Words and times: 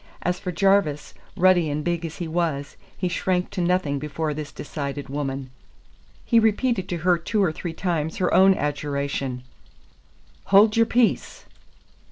As 0.23 0.39
for 0.39 0.51
Jarvis, 0.51 1.13
ruddy 1.37 1.69
and 1.69 1.83
big 1.83 2.03
as 2.07 2.17
he 2.17 2.27
was, 2.27 2.75
he 2.97 3.07
shrank 3.07 3.51
to 3.51 3.61
nothing 3.61 3.99
before 3.99 4.33
this 4.33 4.51
decided 4.51 5.09
woman. 5.09 5.51
He 6.25 6.39
repeated 6.39 6.89
to 6.89 6.97
her 7.05 7.19
two 7.19 7.43
or 7.43 7.51
three 7.51 7.73
times 7.73 8.17
her 8.17 8.33
own 8.33 8.55
adjuration, 8.57 9.43
"Hold 10.45 10.75
your 10.75 10.87
peace!" 10.87 11.45